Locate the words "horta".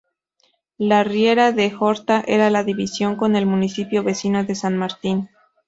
1.79-2.23